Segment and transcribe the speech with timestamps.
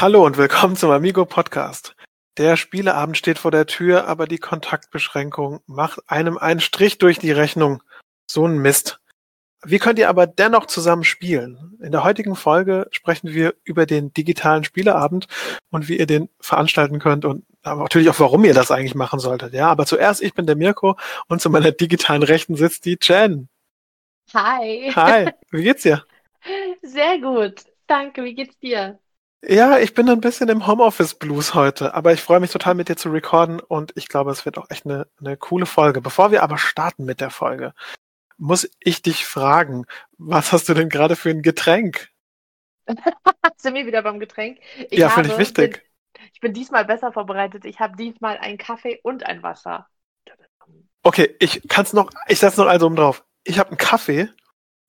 [0.00, 1.94] Hallo und willkommen zum Amigo Podcast.
[2.36, 7.30] Der Spieleabend steht vor der Tür, aber die Kontaktbeschränkung macht einem einen Strich durch die
[7.30, 7.82] Rechnung.
[8.28, 8.98] So ein Mist.
[9.64, 11.78] Wie könnt ihr aber dennoch zusammen spielen?
[11.80, 15.28] In der heutigen Folge sprechen wir über den digitalen Spieleabend
[15.70, 19.54] und wie ihr den veranstalten könnt und natürlich auch, warum ihr das eigentlich machen solltet.
[19.54, 20.96] Ja, aber zuerst, ich bin der Mirko
[21.28, 23.48] und zu meiner digitalen Rechten sitzt die Jen.
[24.34, 24.90] Hi.
[24.96, 26.04] Hi, wie geht's dir?
[26.82, 27.62] Sehr gut.
[27.86, 28.98] Danke, wie geht's dir?
[29.44, 32.96] Ja, ich bin ein bisschen im Homeoffice-Blues heute, aber ich freue mich total mit dir
[32.96, 36.00] zu recorden und ich glaube, es wird auch echt eine, eine coole Folge.
[36.00, 37.74] Bevor wir aber starten mit der Folge,
[38.38, 39.84] muss ich dich fragen,
[40.16, 42.10] was hast du denn gerade für ein Getränk?
[43.56, 44.60] Sind wir wieder beim Getränk?
[44.90, 45.82] Ich ja, finde ich wichtig.
[46.12, 47.64] Bin, ich bin diesmal besser vorbereitet.
[47.64, 49.88] Ich habe diesmal einen Kaffee und ein Wasser.
[51.02, 53.24] Okay, ich kann es noch, ich setze noch also um drauf.
[53.42, 54.28] Ich habe einen Kaffee,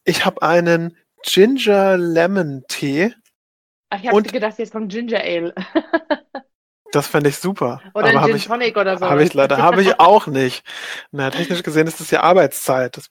[0.03, 3.16] ich habe einen Ginger Lemon Tee
[4.02, 5.53] ich habe gedacht, jetzt kommt Ginger Ale.
[6.91, 7.81] das fände ich super.
[7.93, 9.05] Oder Aber Gin Tonic oder so.
[9.05, 10.63] Habe ich leider, habe ich auch nicht.
[11.11, 12.97] Na, technisch gesehen ist das ja Arbeitszeit.
[12.97, 13.09] Das,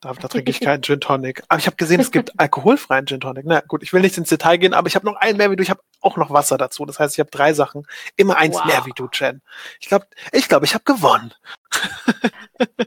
[0.00, 1.42] da, da trinke ich keinen Gin Tonic.
[1.48, 3.44] Aber ich habe gesehen, es gibt alkoholfreien Gin Tonic.
[3.46, 5.56] Na gut, ich will nicht ins Detail gehen, aber ich habe noch einen mehr wie
[5.56, 5.62] du.
[5.62, 6.84] Ich habe auch noch Wasser dazu.
[6.84, 7.86] Das heißt, ich habe drei Sachen.
[8.16, 8.66] Immer eins wow.
[8.66, 9.42] mehr wie du, Jen.
[9.80, 11.32] Ich glaube, ich, glaub, ich habe gewonnen.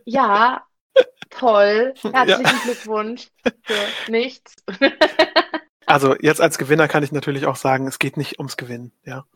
[0.06, 0.64] ja,
[1.30, 1.94] toll.
[2.02, 2.64] Herzlichen ja.
[2.64, 3.28] Glückwunsch
[3.64, 4.56] für nichts.
[5.86, 9.26] Also jetzt als Gewinner kann ich natürlich auch sagen, es geht nicht ums Gewinnen, ja.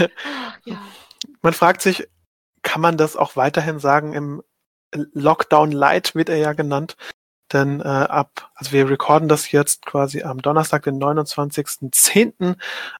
[0.64, 0.76] ja.
[1.42, 2.08] Man fragt sich,
[2.62, 4.42] kann man das auch weiterhin sagen im
[4.92, 6.96] Lockdown Light wird er ja genannt,
[7.52, 12.56] denn äh, ab, also wir recorden das jetzt quasi am Donnerstag, den 29.10.,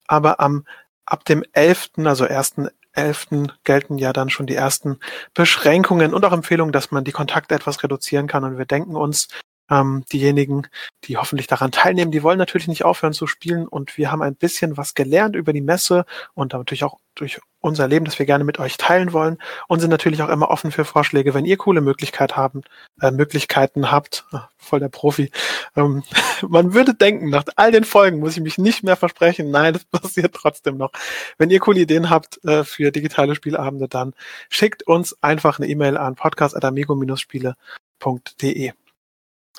[0.06, 0.64] aber am
[1.04, 3.50] ab dem 11., also 1.11.
[3.64, 5.00] gelten ja dann schon die ersten
[5.34, 8.44] Beschränkungen und auch Empfehlungen, dass man die Kontakte etwas reduzieren kann.
[8.44, 9.26] Und wir denken uns,
[9.70, 10.66] ähm, diejenigen,
[11.04, 14.34] die hoffentlich daran teilnehmen, die wollen natürlich nicht aufhören zu spielen und wir haben ein
[14.34, 16.04] bisschen was gelernt über die Messe
[16.34, 19.36] und natürlich auch durch unser Leben, das wir gerne mit euch teilen wollen
[19.68, 22.62] und sind natürlich auch immer offen für Vorschläge, wenn ihr coole Möglichkeit haben,
[23.00, 25.30] äh, Möglichkeiten habt, ach, voll der Profi.
[25.76, 26.02] Ähm,
[26.48, 29.50] man würde denken, nach all den Folgen muss ich mich nicht mehr versprechen.
[29.50, 30.92] Nein, das passiert trotzdem noch.
[31.36, 34.14] Wenn ihr coole Ideen habt äh, für digitale Spielabende, dann
[34.48, 38.72] schickt uns einfach eine E-Mail an podcast.amigo-spiele.de.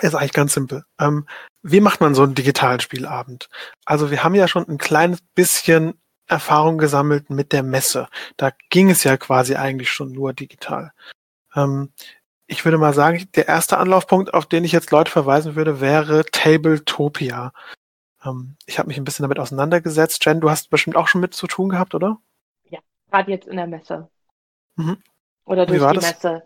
[0.01, 0.83] Ist eigentlich ganz simpel.
[0.99, 1.27] Ähm,
[1.61, 3.49] wie macht man so einen digitalen Spielabend?
[3.85, 5.93] Also wir haben ja schon ein kleines bisschen
[6.27, 8.07] Erfahrung gesammelt mit der Messe.
[8.37, 10.91] Da ging es ja quasi eigentlich schon nur digital.
[11.55, 11.91] Ähm,
[12.47, 16.25] ich würde mal sagen, der erste Anlaufpunkt, auf den ich jetzt Leute verweisen würde, wäre
[16.25, 17.53] Tabletopia.
[18.25, 20.25] Ähm, ich habe mich ein bisschen damit auseinandergesetzt.
[20.25, 22.17] Jen, du hast bestimmt auch schon mit zu tun gehabt, oder?
[22.69, 22.79] Ja,
[23.09, 24.09] gerade jetzt in der Messe.
[24.75, 24.97] Mhm.
[25.45, 26.15] Oder durch die das?
[26.15, 26.43] Messe.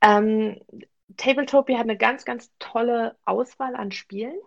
[0.00, 0.60] Ähm,
[1.16, 4.38] Tabletopia hat eine ganz, ganz tolle Auswahl an Spielen.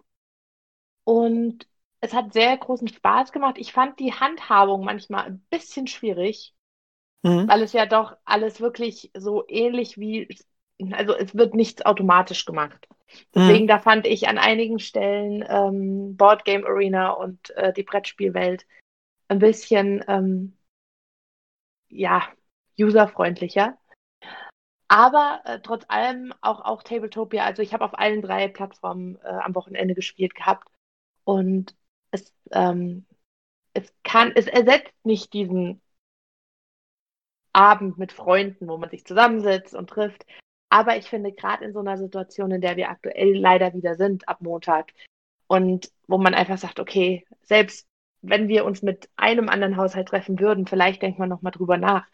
[1.03, 1.67] Und
[2.01, 3.55] es hat sehr großen Spaß gemacht.
[3.57, 6.53] Ich fand die Handhabung manchmal ein bisschen schwierig,
[7.23, 7.47] mhm.
[7.47, 10.27] weil es ja doch alles wirklich so ähnlich wie,
[10.91, 12.87] also es wird nichts automatisch gemacht.
[13.35, 13.67] Deswegen, mhm.
[13.67, 18.65] da fand ich an einigen Stellen ähm, Board Game Arena und äh, die Brettspielwelt
[19.27, 20.57] ein bisschen, ähm,
[21.89, 22.23] ja,
[22.79, 23.77] userfreundlicher.
[24.91, 29.29] Aber äh, trotz allem auch, auch Tabletopia, also ich habe auf allen drei Plattformen äh,
[29.29, 30.67] am Wochenende gespielt gehabt.
[31.23, 31.77] Und
[32.11, 33.05] es, ähm,
[33.73, 35.81] es kann, es ersetzt nicht diesen
[37.53, 40.25] Abend mit Freunden, wo man sich zusammensetzt und trifft.
[40.67, 44.27] Aber ich finde, gerade in so einer Situation, in der wir aktuell leider wieder sind,
[44.27, 44.91] ab Montag,
[45.47, 47.87] und wo man einfach sagt, okay, selbst
[48.21, 52.07] wenn wir uns mit einem anderen Haushalt treffen würden, vielleicht denkt man nochmal drüber nach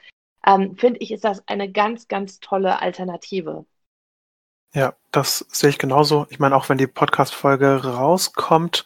[0.48, 3.66] ähm, finde ich, ist das eine ganz, ganz tolle Alternative.
[4.74, 6.26] Ja, das sehe ich genauso.
[6.30, 8.86] Ich meine, auch wenn die Podcast-Folge rauskommt,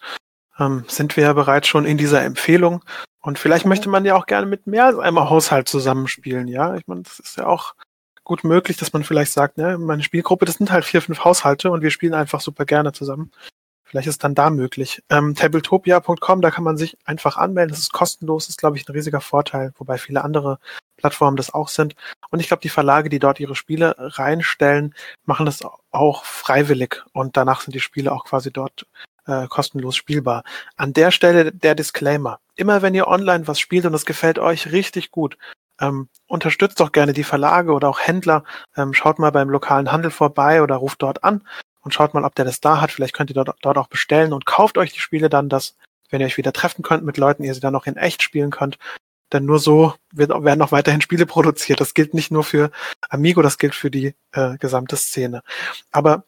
[0.58, 2.84] ähm, sind wir ja bereits schon in dieser Empfehlung.
[3.20, 6.74] Und vielleicht möchte man ja auch gerne mit mehr als einem Haushalt zusammenspielen, ja.
[6.74, 7.74] Ich meine, das ist ja auch
[8.24, 11.70] gut möglich, dass man vielleicht sagt, ne, meine Spielgruppe, das sind halt vier, fünf Haushalte
[11.70, 13.30] und wir spielen einfach super gerne zusammen.
[13.92, 15.02] Vielleicht ist dann da möglich.
[15.10, 17.72] Ähm, tabletopia.com, da kann man sich einfach anmelden.
[17.72, 20.58] Das ist kostenlos, ist, glaube ich, ein riesiger Vorteil, wobei viele andere
[20.96, 21.94] Plattformen das auch sind.
[22.30, 24.94] Und ich glaube, die Verlage, die dort ihre Spiele reinstellen,
[25.26, 25.60] machen das
[25.90, 28.86] auch freiwillig und danach sind die Spiele auch quasi dort
[29.26, 30.42] äh, kostenlos spielbar.
[30.76, 32.38] An der Stelle der Disclaimer.
[32.56, 35.36] Immer wenn ihr online was spielt und es gefällt euch richtig gut,
[35.82, 38.44] ähm, unterstützt doch gerne die Verlage oder auch Händler.
[38.74, 41.42] Ähm, schaut mal beim lokalen Handel vorbei oder ruft dort an
[41.82, 42.92] und schaut mal, ob der das da hat.
[42.92, 45.76] Vielleicht könnt ihr dort, dort auch bestellen und kauft euch die Spiele dann, dass,
[46.10, 48.50] wenn ihr euch wieder treffen könnt mit Leuten, ihr sie dann noch in echt spielen
[48.50, 48.78] könnt.
[49.32, 51.80] Denn nur so wird, werden auch weiterhin Spiele produziert.
[51.80, 52.70] Das gilt nicht nur für
[53.08, 55.42] Amigo, das gilt für die äh, gesamte Szene.
[55.90, 56.24] Aber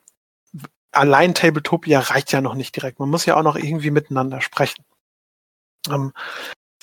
[0.92, 2.98] allein Tabletopia reicht ja noch nicht direkt.
[2.98, 4.84] Man muss ja auch noch irgendwie miteinander sprechen.
[5.90, 6.12] ähm,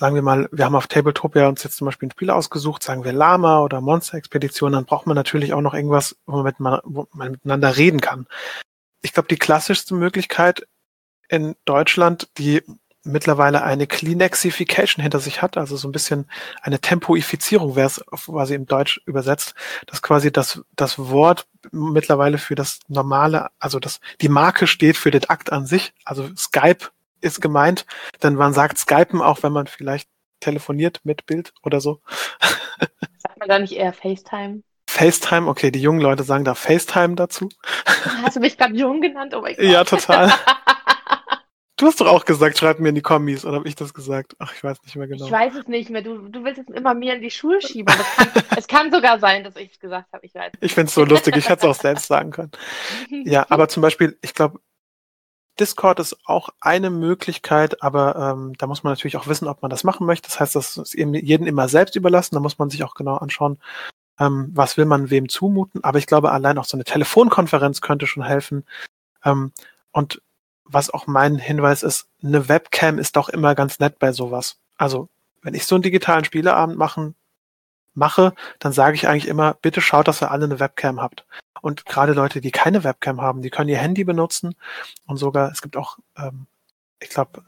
[0.01, 3.03] sagen wir mal, wir haben auf Tabletopia uns jetzt zum Beispiel ein Spiel ausgesucht, sagen
[3.03, 7.33] wir Lama oder Monster-Expedition, dann braucht man natürlich auch noch irgendwas, wo man, wo man
[7.33, 8.25] miteinander reden kann.
[9.03, 10.67] Ich glaube, die klassischste Möglichkeit
[11.29, 12.63] in Deutschland, die
[13.03, 16.27] mittlerweile eine Kleenexification hinter sich hat, also so ein bisschen
[16.63, 19.53] eine Tempoifizierung wäre es quasi im Deutsch übersetzt,
[19.85, 25.11] dass quasi das, das Wort mittlerweile für das normale, also das, die Marke steht für
[25.11, 26.89] den Akt an sich, also Skype
[27.21, 27.85] ist gemeint,
[28.23, 30.09] denn man sagt Skypen auch, wenn man vielleicht
[30.39, 32.01] telefoniert mit Bild oder so.
[33.17, 34.63] Sagt man da nicht eher FaceTime?
[34.89, 37.49] FaceTime, okay, die jungen Leute sagen da FaceTime dazu.
[38.23, 39.33] Hast du mich gerade jung genannt?
[39.35, 39.65] Oh mein Gott.
[39.65, 40.33] Ja, total.
[41.81, 44.35] Du hast doch auch gesagt, schreib mir in die Kommis, oder habe ich das gesagt?
[44.37, 45.25] Ach, ich weiß nicht mehr genau.
[45.25, 46.03] Ich weiß es nicht mehr.
[46.03, 47.95] Du, du willst es immer mir in die Schuhe schieben.
[48.15, 50.23] Kann, es kann sogar sein, dass ich es gesagt habe.
[50.23, 50.51] Ich weiß.
[50.61, 51.37] Ich finde es so lustig.
[51.37, 52.51] Ich hätte es auch selbst sagen können.
[53.25, 54.59] Ja, aber zum Beispiel, ich glaube,
[55.59, 59.69] Discord ist auch eine Möglichkeit, aber ähm, da muss man natürlich auch wissen, ob man
[59.69, 60.27] das machen möchte.
[60.27, 62.35] Das heißt, das ist eben jedem immer selbst überlassen.
[62.35, 63.59] Da muss man sich auch genau anschauen,
[64.19, 65.83] ähm, was will man wem zumuten.
[65.83, 68.65] Aber ich glaube, allein auch so eine Telefonkonferenz könnte schon helfen.
[69.23, 69.51] Ähm,
[69.91, 70.21] und
[70.63, 74.57] was auch mein Hinweis ist, eine Webcam ist doch immer ganz nett bei sowas.
[74.77, 75.09] Also,
[75.41, 77.15] wenn ich so einen digitalen Spieleabend machen,
[77.93, 81.25] mache, dann sage ich eigentlich immer, bitte schaut, dass ihr alle eine Webcam habt.
[81.61, 84.55] Und gerade Leute, die keine Webcam haben, die können ihr Handy benutzen
[85.05, 86.47] und sogar, es gibt auch, ähm,
[86.99, 87.43] ich glaube,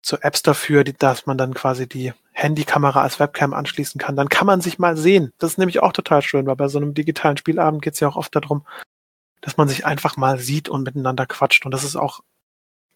[0.00, 4.16] so Apps dafür, die, dass man dann quasi die Handykamera als Webcam anschließen kann.
[4.16, 5.32] Dann kann man sich mal sehen.
[5.38, 8.08] Das ist nämlich auch total schön, weil bei so einem digitalen Spielabend geht es ja
[8.08, 8.64] auch oft darum,
[9.40, 11.64] dass man sich einfach mal sieht und miteinander quatscht.
[11.64, 12.20] Und das ist auch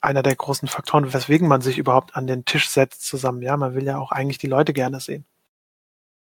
[0.01, 3.43] einer der großen Faktoren, weswegen man sich überhaupt an den Tisch setzt zusammen.
[3.43, 5.25] Ja, man will ja auch eigentlich die Leute gerne sehen.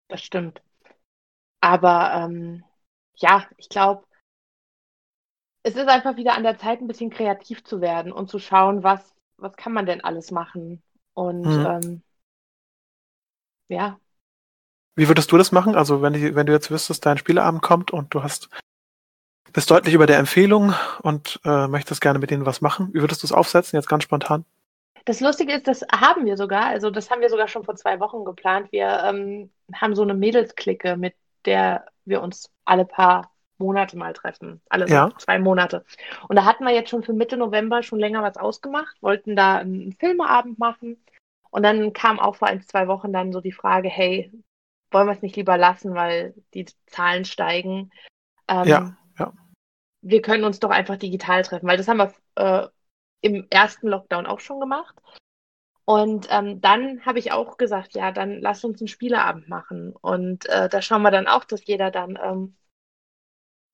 [0.07, 0.62] Das stimmt.
[1.62, 2.63] Aber ähm,
[3.15, 4.06] ja, ich glaube,
[5.63, 8.83] es ist einfach wieder an der Zeit, ein bisschen kreativ zu werden und zu schauen,
[8.83, 10.81] was, was kann man denn alles machen.
[11.13, 11.65] Und mhm.
[11.65, 12.01] ähm,
[13.68, 14.00] ja.
[14.95, 15.75] Wie würdest du das machen?
[15.75, 18.50] Also wenn, die, wenn du jetzt wüsstest, dein Spieleabend kommt und du hast
[19.54, 22.94] bist deutlich über der Empfehlung und äh, möchtest gerne mit denen was machen.
[22.94, 24.45] Wie würdest du es aufsetzen, jetzt ganz spontan?
[25.07, 28.01] Das Lustige ist, das haben wir sogar, also das haben wir sogar schon vor zwei
[28.01, 28.74] Wochen geplant.
[28.74, 31.15] Wir ähm, haben so eine Mädelsklicke, mit
[31.45, 34.62] der wir uns alle paar Monate mal treffen.
[34.68, 35.09] Alle ja.
[35.18, 35.86] zwei Monate.
[36.27, 39.59] Und da hatten wir jetzt schon für Mitte November schon länger was ausgemacht, wollten da
[39.59, 41.01] einen Filmeabend machen.
[41.51, 44.30] Und dann kam auch vor ein, zwei Wochen dann so die Frage, hey,
[44.92, 47.92] wollen wir es nicht lieber lassen, weil die Zahlen steigen.
[48.50, 48.98] Ähm, ja
[50.01, 52.68] wir können uns doch einfach digital treffen, weil das haben wir äh,
[53.21, 54.95] im ersten Lockdown auch schon gemacht.
[55.85, 59.93] Und ähm, dann habe ich auch gesagt, ja, dann lass uns einen Spieleabend machen.
[59.95, 62.57] Und äh, da schauen wir dann auch, dass jeder dann ähm,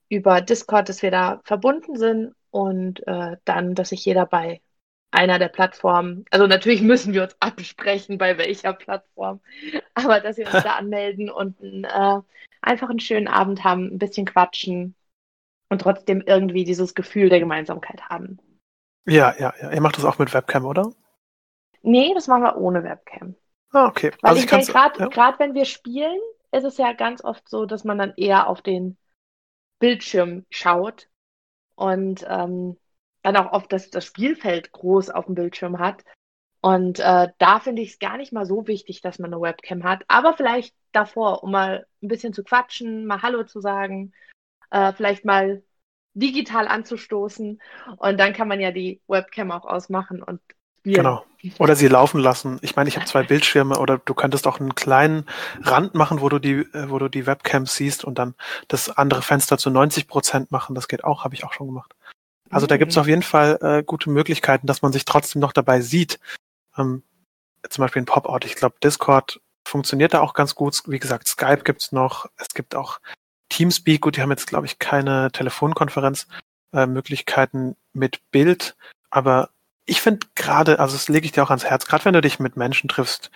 [0.10, 4.62] über Discord, dass wir da verbunden sind und äh, dann, dass sich jeder bei
[5.10, 9.42] einer der Plattformen, also natürlich müssen wir uns absprechen, bei welcher Plattform,
[9.96, 12.20] aber dass wir uns da anmelden und äh,
[12.62, 14.96] einfach einen schönen Abend haben, ein bisschen quatschen,
[15.74, 18.38] und trotzdem irgendwie dieses Gefühl der Gemeinsamkeit haben.
[19.06, 19.72] Ja, ja, ja.
[19.72, 20.92] Ihr macht das auch mit Webcam, oder?
[21.82, 23.36] Nee, das machen wir ohne Webcam.
[23.72, 24.12] Ah, okay.
[24.22, 25.36] Weil also ich, denke, gerade ja.
[25.40, 26.20] wenn wir spielen,
[26.52, 28.98] ist es ja ganz oft so, dass man dann eher auf den
[29.80, 31.10] Bildschirm schaut
[31.76, 32.78] und ähm,
[33.24, 36.04] dann auch oft das, das Spielfeld groß auf dem Bildschirm hat.
[36.62, 39.84] Und äh, da finde ich es gar nicht mal so wichtig, dass man eine Webcam
[39.84, 40.04] hat.
[40.08, 44.14] Aber vielleicht davor, um mal ein bisschen zu quatschen, mal Hallo zu sagen
[44.74, 45.64] äh, vielleicht mal
[46.14, 47.62] digital anzustoßen.
[47.98, 50.40] Und dann kann man ja die Webcam auch ausmachen und
[50.84, 50.96] spielen.
[50.96, 51.26] Genau.
[51.60, 52.60] Oder sie laufen lassen.
[52.62, 55.26] Ich meine, ich habe zwei Bildschirme oder du könntest auch einen kleinen
[55.62, 58.36] Rand machen, wo du die, äh, wo du die Webcam siehst und dann
[58.68, 60.76] das andere Fenster zu 90 Prozent machen.
[60.76, 61.94] Das geht auch, habe ich auch schon gemacht.
[62.50, 62.70] Also mhm.
[62.70, 65.82] da gibt es auf jeden Fall äh, gute Möglichkeiten, dass man sich trotzdem noch dabei
[65.82, 66.20] sieht.
[66.78, 67.04] Ähm,
[67.70, 68.46] zum Beispiel ein Pop-Out.
[68.46, 70.82] Ich glaube, Discord funktioniert da auch ganz gut.
[70.86, 72.28] Wie gesagt, Skype gibt's noch.
[72.38, 73.00] Es gibt auch
[73.54, 78.76] Teamspeak, gut, die haben jetzt, glaube ich, keine Telefonkonferenzmöglichkeiten äh, mit Bild,
[79.12, 79.50] aber
[79.86, 82.40] ich finde gerade, also das lege ich dir auch ans Herz, gerade wenn du dich
[82.40, 83.30] mit Menschen triffst,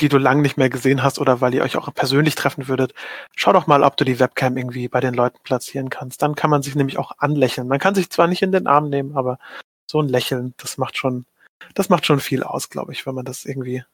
[0.00, 2.92] die du lange nicht mehr gesehen hast oder weil ihr euch auch persönlich treffen würdet,
[3.36, 6.22] schau doch mal, ob du die Webcam irgendwie bei den Leuten platzieren kannst.
[6.22, 7.68] Dann kann man sich nämlich auch anlächeln.
[7.68, 9.38] Man kann sich zwar nicht in den Arm nehmen, aber
[9.86, 11.24] so ein Lächeln, das macht schon,
[11.74, 13.84] das macht schon viel aus, glaube ich, wenn man das irgendwie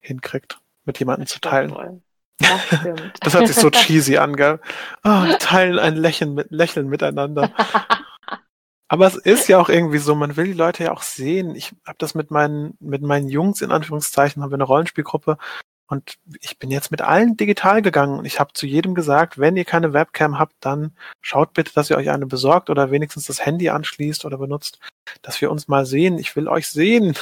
[0.00, 2.02] hinkriegt, mit jemandem zu teilen.
[2.38, 3.12] Das stimmt.
[3.20, 4.60] Das hört sich so cheesy an, gell?
[5.04, 7.52] Oh, teilen ein Lächeln, mit, Lächeln miteinander.
[8.88, 11.54] Aber es ist ja auch irgendwie so, man will die Leute ja auch sehen.
[11.56, 15.38] Ich habe das mit meinen, mit meinen Jungs in Anführungszeichen, haben wir eine Rollenspielgruppe
[15.86, 19.56] und ich bin jetzt mit allen digital gegangen und ich habe zu jedem gesagt, wenn
[19.56, 23.44] ihr keine Webcam habt, dann schaut bitte, dass ihr euch eine besorgt oder wenigstens das
[23.44, 24.78] Handy anschließt oder benutzt,
[25.22, 26.18] dass wir uns mal sehen.
[26.18, 27.14] Ich will euch sehen.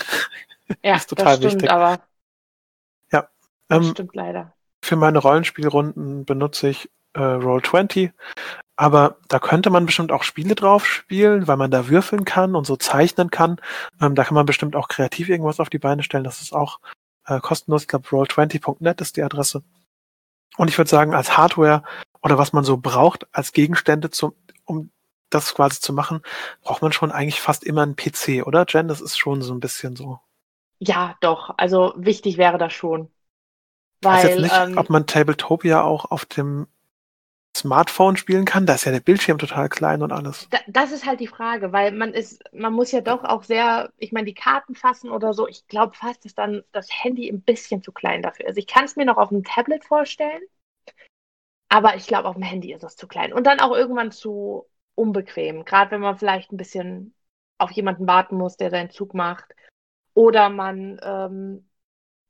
[0.83, 1.71] Ja, ist total das stimmt, wichtig.
[1.71, 2.03] aber.
[3.11, 3.29] Ja.
[3.69, 4.55] Das ähm, stimmt leider.
[4.83, 8.13] Für meine Rollenspielrunden benutze ich äh, Roll20,
[8.77, 12.67] aber da könnte man bestimmt auch Spiele drauf spielen, weil man da würfeln kann und
[12.67, 13.61] so zeichnen kann.
[14.01, 16.25] Ähm, da kann man bestimmt auch kreativ irgendwas auf die Beine stellen.
[16.25, 16.81] Das ist auch
[17.27, 17.83] äh, kostenlos.
[17.83, 19.63] Ich glaube, roll20.net ist die Adresse.
[20.57, 21.83] Und ich würde sagen, als Hardware
[22.23, 24.35] oder was man so braucht als Gegenstände, zum,
[24.65, 24.91] um
[25.31, 26.21] das quasi zu machen,
[26.63, 28.89] braucht man schon eigentlich fast immer einen PC, oder Jen?
[28.89, 30.21] Das ist schon so ein bisschen so.
[30.79, 31.55] Ja, doch.
[31.57, 33.11] Also wichtig wäre das schon.
[34.03, 36.67] Weil, ich weiß jetzt nicht, ähm, ob man Tabletopia auch auf dem
[37.57, 38.67] Smartphone spielen kann.
[38.67, 40.49] Da ist ja der Bildschirm total klein und alles.
[40.51, 43.93] Da, das ist halt die Frage, weil man ist, man muss ja doch auch sehr,
[43.99, 45.47] ich meine, die Karten fassen oder so.
[45.47, 48.59] Ich glaube fast, dass dann das Handy ein bisschen zu klein dafür ist.
[48.59, 50.43] Ich kann es mir noch auf dem Tablet vorstellen,
[51.69, 53.33] aber ich glaube, auf dem Handy ist es zu klein.
[53.33, 55.65] Und dann auch irgendwann zu unbequem.
[55.65, 57.15] Gerade wenn man vielleicht ein bisschen
[57.59, 59.55] auf jemanden warten muss, der seinen Zug macht.
[60.15, 61.69] Oder man ähm,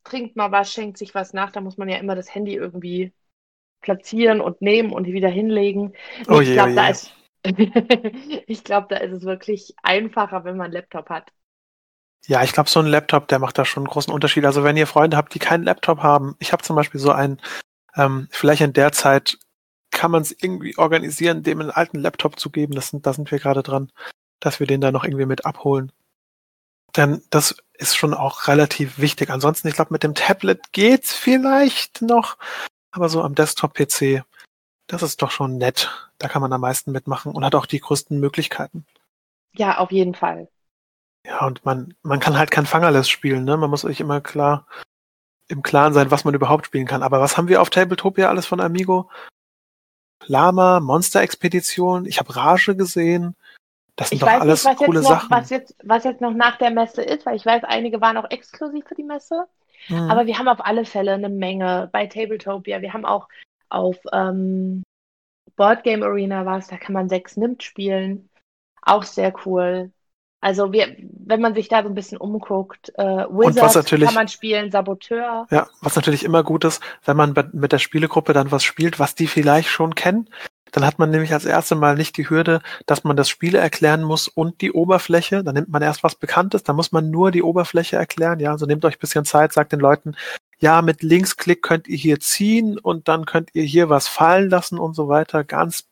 [0.05, 3.13] trinkt mal was, schenkt sich was nach, da muss man ja immer das Handy irgendwie
[3.81, 5.93] platzieren und nehmen und wieder hinlegen.
[6.29, 7.13] Oh ich glaube, oh da ist
[8.47, 11.33] ich glaube, da ist es wirklich einfacher, wenn man einen Laptop hat.
[12.27, 14.45] Ja, ich glaube, so ein Laptop, der macht da schon einen großen Unterschied.
[14.45, 17.41] Also wenn ihr Freunde habt, die keinen Laptop haben, ich habe zum Beispiel so einen,
[17.97, 19.39] ähm, vielleicht in der Zeit
[19.91, 22.75] kann man es irgendwie organisieren, dem einen alten Laptop zu geben.
[22.75, 23.91] Das sind, da sind wir gerade dran,
[24.39, 25.91] dass wir den da noch irgendwie mit abholen.
[26.97, 29.31] Denn das ist schon auch relativ wichtig.
[29.31, 32.37] Ansonsten, ich glaube, mit dem Tablet geht's vielleicht noch,
[32.91, 34.25] aber so am Desktop-PC,
[34.87, 35.91] das ist doch schon nett.
[36.19, 38.85] Da kann man am meisten mitmachen und hat auch die größten Möglichkeiten.
[39.55, 40.49] Ja, auf jeden Fall.
[41.27, 43.57] Ja, und man, man kann halt kein Fangerless spielen, ne?
[43.57, 44.67] Man muss sich immer klar
[45.49, 47.03] im Klaren sein, was man überhaupt spielen kann.
[47.03, 49.11] Aber was haben wir auf Tabletopia alles von Amigo?
[50.27, 53.35] Lama, Monster-Expedition, ich habe Rage gesehen.
[53.97, 55.31] Das sind ich doch alles nicht, coole noch, Sachen.
[55.31, 58.31] Was jetzt, was jetzt noch nach der Messe ist, weil ich weiß, einige waren auch
[58.31, 59.47] exklusiv für die Messe.
[59.89, 60.11] Mhm.
[60.11, 62.81] Aber wir haben auf alle Fälle eine Menge bei Tabletopia.
[62.81, 63.29] Wir haben auch
[63.69, 64.83] auf ähm,
[65.57, 68.29] Board Game Arena was, da kann man sechs Nimmt spielen.
[68.83, 69.91] Auch sehr cool.
[70.41, 74.73] Also wir, wenn man sich da so ein bisschen umguckt, äh, Wizard kann man spielen,
[74.73, 75.47] Saboteur.
[75.51, 79.15] Ja, was natürlich immer gut ist, wenn man mit der Spielegruppe dann was spielt, was
[79.15, 80.29] die vielleicht schon kennen,
[80.73, 84.02] dann hat man nämlich als erstes Mal nicht die Hürde, dass man das Spiel erklären
[84.02, 85.45] muss und die Oberfläche.
[85.45, 88.41] Dann nimmt man erst was Bekanntes, dann muss man nur die Oberfläche erklären.
[88.41, 90.17] Ja, also nehmt euch ein bisschen Zeit, sagt den Leuten,
[90.59, 94.79] ja, mit Linksklick könnt ihr hier ziehen und dann könnt ihr hier was fallen lassen
[94.79, 95.45] und so weiter.
[95.45, 95.85] Ganz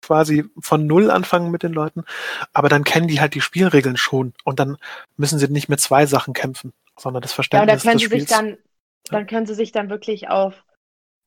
[0.00, 2.04] quasi von Null anfangen mit den Leuten.
[2.52, 4.78] Aber dann kennen die halt die Spielregeln schon und dann
[5.16, 8.10] müssen sie nicht mit zwei Sachen kämpfen, sondern das Verständnis ja, und dann können des
[8.10, 8.58] sie sich dann,
[9.10, 10.64] dann können sie sich dann wirklich auf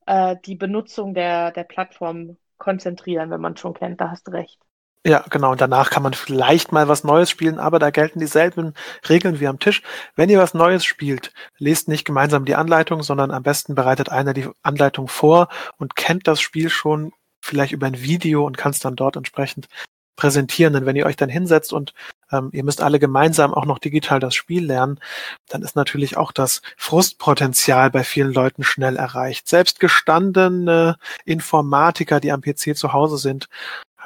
[0.06, 4.58] äh, die Benutzung der, der Plattform konzentrieren, wenn man schon kennt, da hast du recht.
[5.06, 5.52] Ja, genau.
[5.52, 8.74] Und danach kann man vielleicht mal was Neues spielen, aber da gelten dieselben
[9.08, 9.82] Regeln wie am Tisch.
[10.16, 14.34] Wenn ihr was Neues spielt, lest nicht gemeinsam die Anleitung, sondern am besten bereitet einer
[14.34, 15.48] die Anleitung vor
[15.78, 19.68] und kennt das Spiel schon vielleicht über ein Video und kann es dann dort entsprechend
[20.16, 20.72] präsentieren.
[20.72, 21.94] Denn wenn ihr euch dann hinsetzt und
[22.32, 25.00] ähm, ihr müsst alle gemeinsam auch noch digital das Spiel lernen,
[25.48, 29.48] dann ist natürlich auch das Frustpotenzial bei vielen Leuten schnell erreicht.
[29.48, 33.48] Selbst gestandene Informatiker, die am PC zu Hause sind,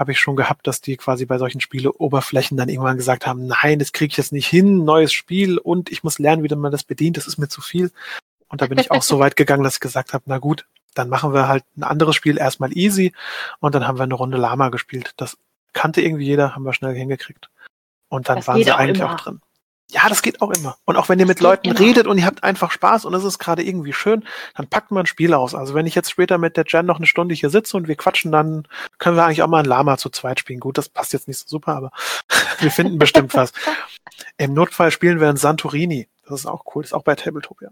[0.00, 3.79] habe ich schon gehabt, dass die quasi bei solchen Spieleoberflächen dann irgendwann gesagt haben, nein,
[3.79, 6.85] das kriege ich jetzt nicht hin, neues Spiel und ich muss lernen, wie man das
[6.85, 7.91] bedient, das ist mir zu viel.
[8.49, 11.09] Und da bin ich auch so weit gegangen, dass ich gesagt habe, na gut, dann
[11.09, 13.12] machen wir halt ein anderes Spiel erstmal easy
[13.61, 15.12] und dann haben wir eine Runde Lama gespielt.
[15.17, 15.37] Das
[15.73, 17.50] kannte irgendwie jeder, haben wir schnell hingekriegt.
[18.11, 19.14] Und dann das waren sie auch eigentlich immer.
[19.14, 19.40] auch drin.
[19.93, 20.76] Ja, das geht auch immer.
[20.85, 21.81] Und auch wenn ihr das mit Leuten immer.
[21.81, 24.25] redet und ihr habt einfach Spaß und es ist gerade irgendwie schön,
[24.55, 25.55] dann packt man ein Spiel aus.
[25.55, 27.97] Also wenn ich jetzt später mit der Jen noch eine Stunde hier sitze und wir
[27.97, 30.61] quatschen, dann können wir eigentlich auch mal ein Lama zu zweit spielen.
[30.61, 31.90] Gut, das passt jetzt nicht so super, aber
[32.61, 33.52] wir finden bestimmt was.
[34.37, 36.09] Im Notfall spielen wir ein Santorini.
[36.25, 36.83] Das ist auch cool.
[36.83, 37.71] Das ist auch bei Tabletopia.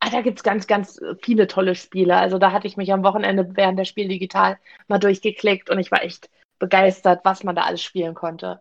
[0.00, 2.16] Ah, da gibt's ganz, ganz viele tolle Spiele.
[2.16, 5.90] Also da hatte ich mich am Wochenende während der Spiel digital mal durchgeklickt und ich
[5.90, 6.28] war echt
[6.58, 8.60] begeistert, was man da alles spielen konnte.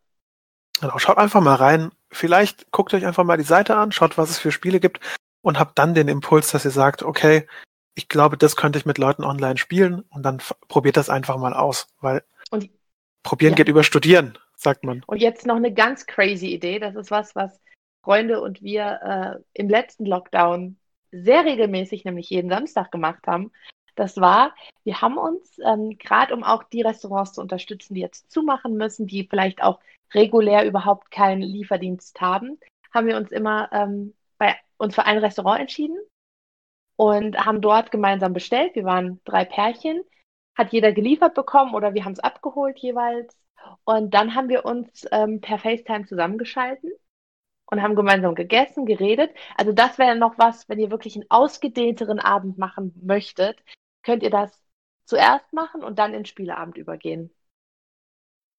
[0.81, 1.91] Genau, schaut einfach mal rein.
[2.11, 4.99] Vielleicht guckt euch einfach mal die Seite an, schaut, was es für Spiele gibt
[5.41, 7.47] und habt dann den Impuls, dass ihr sagt, okay,
[7.95, 11.53] ich glaube, das könnte ich mit Leuten online spielen und dann probiert das einfach mal
[11.53, 12.69] aus, weil und,
[13.23, 13.57] probieren ja.
[13.57, 15.01] geht über studieren, sagt man.
[15.07, 16.79] Und jetzt noch eine ganz crazy Idee.
[16.79, 17.59] Das ist was, was
[18.03, 20.77] Freunde und wir äh, im letzten Lockdown
[21.11, 23.51] sehr regelmäßig, nämlich jeden Samstag gemacht haben.
[23.95, 24.53] Das war,
[24.83, 29.07] wir haben uns, ähm, gerade um auch die Restaurants zu unterstützen, die jetzt zumachen müssen,
[29.07, 29.79] die vielleicht auch
[30.15, 32.59] regulär überhaupt keinen Lieferdienst haben,
[32.93, 35.97] haben wir uns immer ähm, bei uns für ein Restaurant entschieden
[36.95, 38.75] und haben dort gemeinsam bestellt.
[38.75, 40.01] Wir waren drei Pärchen,
[40.55, 43.37] hat jeder geliefert bekommen oder wir haben es abgeholt jeweils.
[43.83, 46.91] Und dann haben wir uns ähm, per FaceTime zusammengeschalten
[47.65, 49.31] und haben gemeinsam gegessen, geredet.
[49.57, 53.57] Also das wäre noch was, wenn ihr wirklich einen ausgedehnteren Abend machen möchtet,
[54.03, 54.63] könnt ihr das
[55.05, 57.34] zuerst machen und dann in Spieleabend übergehen.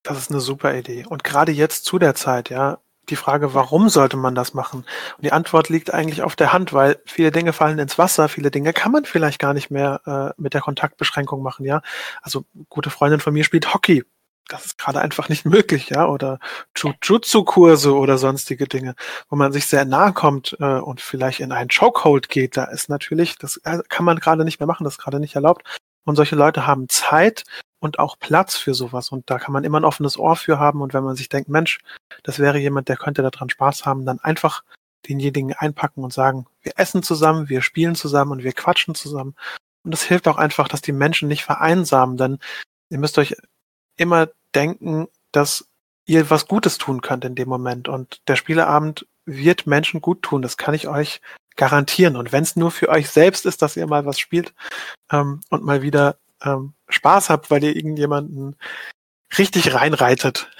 [0.07, 1.05] Das ist eine super Idee.
[1.05, 4.85] Und gerade jetzt zu der Zeit, ja, die Frage, warum sollte man das machen?
[5.17, 8.53] Und die Antwort liegt eigentlich auf der Hand, weil viele Dinge fallen ins Wasser, viele
[8.53, 11.83] Dinge kann man vielleicht gar nicht mehr äh, mit der Kontaktbeschränkung machen, ja.
[12.23, 14.05] Also gute Freundin von mir spielt Hockey.
[14.49, 16.39] Das ist gerade einfach nicht möglich, ja, oder
[16.77, 18.95] Jujutsu-Kurse oder sonstige Dinge,
[19.29, 22.57] wo man sich sehr nahe kommt äh, und vielleicht in einen Chokehold geht.
[22.57, 25.35] Da ist natürlich, das äh, kann man gerade nicht mehr machen, das ist gerade nicht
[25.35, 25.65] erlaubt.
[26.05, 27.43] Und solche Leute haben Zeit
[27.79, 29.11] und auch Platz für sowas.
[29.11, 30.81] Und da kann man immer ein offenes Ohr für haben.
[30.83, 31.79] Und wenn man sich denkt, Mensch,
[32.23, 34.63] das wäre jemand, der könnte daran Spaß haben, dann einfach
[35.09, 39.35] denjenigen einpacken und sagen, wir essen zusammen, wir spielen zusammen und wir quatschen zusammen.
[39.85, 42.39] Und das hilft auch einfach, dass die Menschen nicht vereinsamen, denn
[42.89, 43.37] ihr müsst euch
[43.97, 45.69] immer denken, dass
[46.07, 47.89] ihr was Gutes tun könnt in dem Moment.
[47.89, 50.43] Und der Spieleabend wird Menschen gut tun.
[50.43, 51.21] Das kann ich euch
[51.57, 52.17] garantieren.
[52.17, 54.55] Und wenn es nur für euch selbst ist, dass ihr mal was spielt
[55.11, 58.57] ähm, und mal wieder ähm, Spaß habt, weil ihr irgendjemanden
[59.39, 60.51] richtig reinreitet,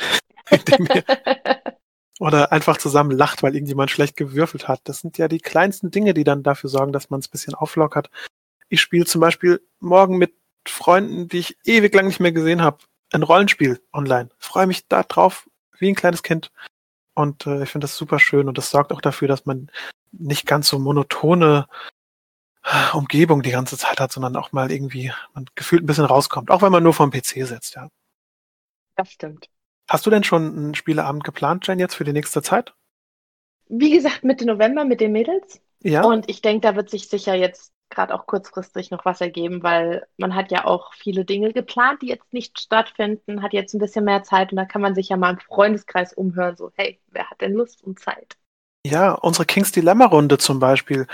[2.19, 4.81] oder einfach zusammen lacht, weil irgendjemand schlecht gewürfelt hat.
[4.85, 7.55] Das sind ja die kleinsten Dinge, die dann dafür sorgen, dass man es ein bisschen
[7.55, 8.11] auflockert.
[8.69, 10.35] Ich spiele zum Beispiel morgen mit
[10.67, 12.79] Freunden, die ich ewig lang nicht mehr gesehen habe,
[13.13, 14.31] ein Rollenspiel online.
[14.39, 16.51] Freue mich da drauf wie ein kleines Kind.
[17.15, 19.71] Und äh, ich finde das super schön und das sorgt auch dafür, dass man
[20.13, 21.67] nicht ganz so monotone
[22.93, 26.63] Umgebung die ganze Zeit hat, sondern auch mal irgendwie man gefühlt ein bisschen rauskommt, auch
[26.63, 27.89] wenn man nur vom PC sitzt, ja.
[28.97, 29.49] Das stimmt.
[29.89, 32.75] Hast du denn schon einen Spieleabend geplant, Jen, jetzt für die nächste Zeit?
[33.69, 35.61] Wie gesagt, Mitte November mit den Mädels.
[35.83, 36.05] Ja.
[36.05, 40.07] Und ich denke, da wird sich sicher jetzt gerade auch kurzfristig noch was ergeben, weil
[40.17, 44.05] man hat ja auch viele Dinge geplant, die jetzt nicht stattfinden, hat jetzt ein bisschen
[44.05, 47.31] mehr Zeit und da kann man sich ja mal im Freundeskreis umhören, so, hey, wer
[47.31, 48.37] hat denn Lust und Zeit?
[48.87, 51.07] Ja, unsere Kings Dilemma-Runde zum Beispiel,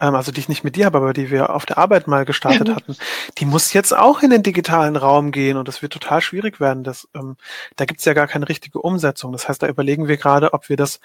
[0.00, 2.24] ähm, also die ich nicht mit dir habe, aber die wir auf der Arbeit mal
[2.24, 2.96] gestartet hatten,
[3.38, 6.84] die muss jetzt auch in den digitalen Raum gehen und das wird total schwierig werden.
[6.84, 7.36] Das, ähm,
[7.74, 9.32] da gibt's ja gar keine richtige Umsetzung.
[9.32, 11.00] Das heißt, da überlegen wir gerade, ob wir das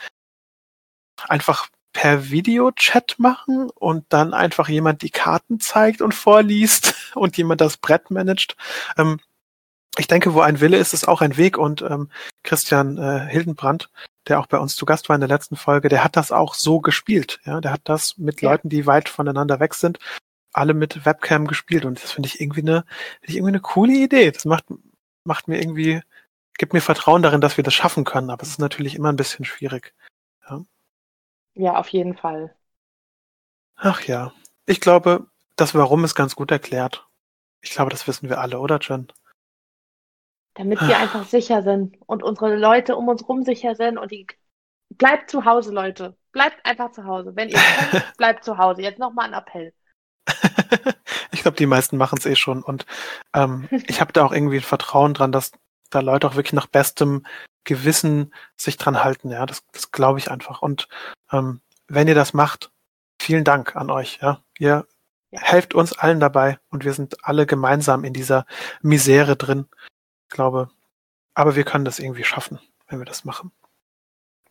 [1.28, 7.62] einfach per Videochat machen und dann einfach jemand die Karten zeigt und vorliest und jemand
[7.62, 8.56] das Brett managt.
[8.98, 9.19] Ähm,
[9.97, 12.10] ich denke, wo ein Wille ist, ist auch ein Weg und ähm,
[12.43, 13.89] Christian äh, Hildenbrand,
[14.27, 16.54] der auch bei uns zu Gast war in der letzten Folge, der hat das auch
[16.54, 17.39] so gespielt.
[17.45, 18.51] Ja, der hat das mit ja.
[18.51, 19.99] Leuten, die weit voneinander weg sind,
[20.54, 22.86] alle mit Webcam gespielt und das finde ich irgendwie eine,
[23.19, 24.32] finde ich irgendwie eine coole Idee.
[24.32, 24.65] Das macht
[25.23, 26.01] macht mir irgendwie
[26.62, 29.15] gibt mir Vertrauen darin, dass wir das schaffen können, aber es ist natürlich immer ein
[29.15, 29.95] bisschen schwierig.
[30.47, 30.62] Ja.
[31.56, 32.56] Ja, auf jeden Fall.
[33.75, 34.32] Ach ja.
[34.67, 35.25] Ich glaube,
[35.56, 37.08] das Warum ist ganz gut erklärt.
[37.62, 39.12] Ich glaube, das wissen wir alle, oder Jen?
[40.56, 44.28] Damit wir einfach sicher sind und unsere Leute um uns rum sicher sind und die
[44.98, 46.18] bleibt zu Hause, Leute.
[46.32, 47.36] Bleibt einfach zu Hause.
[47.36, 47.60] Wenn ihr
[47.92, 48.82] könnt, bleibt zu Hause.
[48.82, 49.74] Jetzt nochmal ein Appell.
[51.32, 52.64] ich glaube, die meisten machen es eh schon.
[52.64, 52.86] Und
[53.34, 55.52] ähm, ich habe da auch irgendwie ein Vertrauen dran, dass
[55.90, 57.26] da Leute auch wirklich nach bestem
[57.64, 59.30] Gewissen sich dran halten.
[59.30, 60.62] Ja, das, das glaube ich einfach.
[60.62, 60.88] Und
[61.32, 62.72] ähm, wenn ihr das macht,
[63.22, 64.20] vielen Dank an euch.
[64.22, 64.86] Ja, ihr
[65.32, 65.42] ja.
[65.42, 68.46] helft uns allen dabei und wir sind alle gemeinsam in dieser
[68.82, 69.68] Misere drin.
[70.32, 70.70] Ich glaube,
[71.34, 73.52] aber wir können das irgendwie schaffen, wenn wir das machen.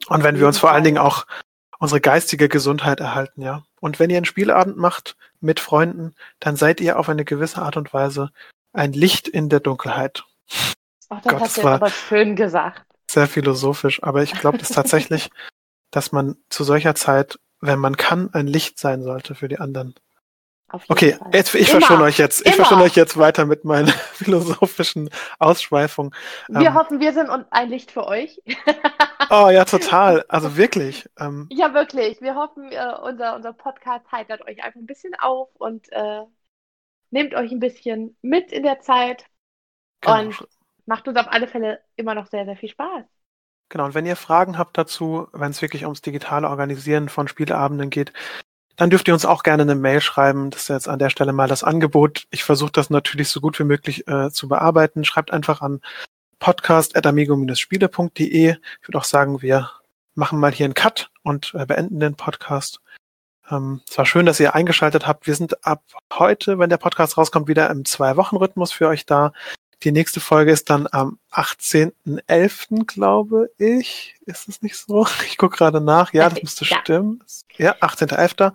[0.08, 1.26] Und wenn wir uns vor allen Dingen auch
[1.78, 3.62] unsere geistige Gesundheit erhalten, ja.
[3.80, 7.78] Und wenn ihr einen Spielabend macht mit Freunden, dann seid ihr auf eine gewisse Art
[7.78, 8.30] und Weise
[8.74, 10.24] ein Licht in der Dunkelheit.
[11.08, 12.82] Ach, das Gott, hast du aber schön gesagt.
[13.10, 15.30] Sehr philosophisch, aber ich glaube das tatsächlich,
[15.90, 19.94] dass man zu solcher Zeit, wenn man kann, ein Licht sein sollte für die anderen.
[20.88, 22.46] Okay, jetzt, ich verschone euch jetzt.
[22.46, 26.12] Ich verschone euch jetzt weiter mit meinen philosophischen Ausschweifungen.
[26.48, 28.40] Wir ähm, hoffen, wir sind ein Licht für euch.
[29.30, 30.24] oh ja, total.
[30.28, 31.08] Also wirklich.
[31.18, 32.20] Ähm, ja, wirklich.
[32.20, 36.22] Wir hoffen, äh, unser, unser Podcast heitert euch einfach ein bisschen auf und äh,
[37.10, 39.24] nehmt euch ein bisschen mit in der Zeit.
[40.00, 40.20] Genau.
[40.20, 40.48] Und
[40.86, 43.04] macht uns auf alle Fälle immer noch sehr, sehr viel Spaß.
[43.68, 47.88] Genau, und wenn ihr Fragen habt dazu, wenn es wirklich ums digitale Organisieren von Spieleabenden
[47.88, 48.12] geht,
[48.80, 50.48] dann dürft ihr uns auch gerne eine Mail schreiben.
[50.48, 52.26] Das ist jetzt an der Stelle mal das Angebot.
[52.30, 55.04] Ich versuche das natürlich so gut wie möglich äh, zu bearbeiten.
[55.04, 55.82] Schreibt einfach an
[56.38, 58.56] podcast.amigo-spiele.de.
[58.80, 59.70] Ich würde auch sagen, wir
[60.14, 62.80] machen mal hier einen Cut und äh, beenden den Podcast.
[63.50, 65.26] Ähm, es war schön, dass ihr eingeschaltet habt.
[65.26, 65.82] Wir sind ab
[66.14, 69.34] heute, wenn der Podcast rauskommt, wieder im Zwei-Wochen-Rhythmus für euch da.
[69.82, 74.16] Die nächste Folge ist dann am 18.11., glaube ich.
[74.26, 75.06] Ist es nicht so?
[75.24, 76.12] Ich gucke gerade nach.
[76.12, 76.78] Ja, das müsste ja.
[76.80, 77.24] stimmen.
[77.56, 78.52] Ja, 18.11.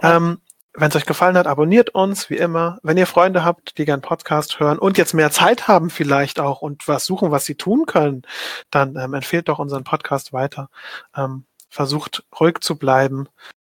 [0.00, 0.40] Ähm,
[0.74, 2.78] wenn es euch gefallen hat, abonniert uns, wie immer.
[2.82, 6.62] Wenn ihr Freunde habt, die gern Podcast hören und jetzt mehr Zeit haben vielleicht auch
[6.62, 8.22] und was suchen, was sie tun können,
[8.70, 10.70] dann ähm, empfehlt doch unseren Podcast weiter.
[11.16, 13.28] Ähm, versucht ruhig zu bleiben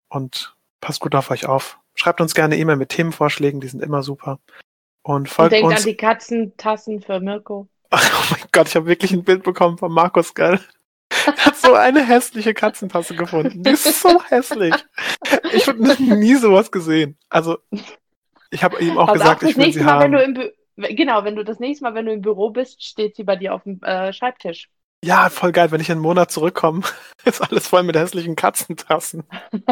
[0.09, 1.79] und passt gut auf euch auf.
[1.95, 4.39] Schreibt uns gerne E-Mail mit Themenvorschlägen, die sind immer super.
[5.03, 5.81] Und folgt und denkt uns.
[5.81, 7.69] an die Katzentassen für Mirko.
[7.95, 10.59] Oh mein Gott, ich habe wirklich ein Bild bekommen von Markus, gell?
[11.27, 13.63] Er hat so eine hässliche Katzentasse gefunden.
[13.63, 14.75] Die ist so hässlich.
[15.53, 17.19] Ich habe nie sowas gesehen.
[17.29, 17.59] Also,
[18.51, 20.13] ich habe ihm auch Pass gesagt, auf, ich will sie Mal, haben.
[20.13, 23.17] Wenn du im genau, wenn du das nächste Mal, wenn du im Büro bist, steht
[23.17, 24.69] sie bei dir auf dem äh, Schreibtisch.
[25.05, 25.71] Ja, voll geil.
[25.71, 26.83] Wenn ich einen Monat zurückkomme,
[27.25, 29.25] ist alles voll mit hässlichen Katzentassen.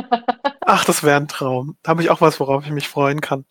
[0.60, 1.76] Ach, das wäre ein Traum.
[1.82, 3.44] Da habe ich auch was, worauf ich mich freuen kann.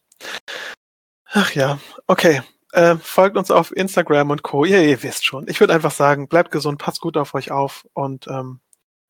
[1.31, 2.41] Ach ja, okay.
[2.71, 4.63] Äh, folgt uns auf Instagram und Co.
[4.63, 5.47] Ihr, ihr wisst schon.
[5.47, 8.59] Ich würde einfach sagen, bleibt gesund, passt gut auf euch auf und ähm,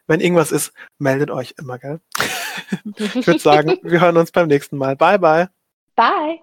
[0.07, 2.01] wenn irgendwas ist, meldet euch immer, gell?
[2.97, 4.95] ich würde sagen, wir hören uns beim nächsten Mal.
[4.95, 5.49] Bye, bye.
[5.95, 6.39] Bye.